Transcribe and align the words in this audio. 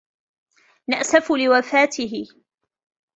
نأسف 0.87 1.31
لوفاته 1.31 2.25